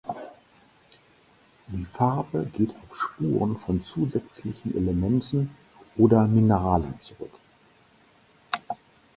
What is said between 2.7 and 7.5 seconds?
auf Spuren von zusätzlichen Elementen oder Mineralen zurück.